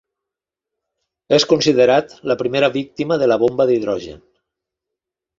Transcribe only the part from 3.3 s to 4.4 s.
bomba d'hidrogen.